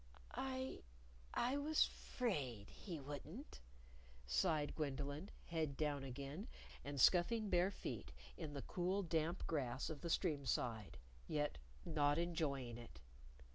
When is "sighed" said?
4.25-4.73